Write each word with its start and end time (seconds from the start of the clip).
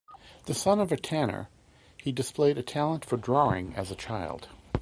The 0.47 0.55
son 0.55 0.79
of 0.79 0.91
a 0.91 0.97
tanner, 0.97 1.47
he 2.01 2.11
displayed 2.11 2.57
a 2.57 2.63
talent 2.63 3.05
for 3.05 3.17
drawing 3.17 3.75
as 3.75 3.91
a 3.91 3.95
child. 3.95 4.47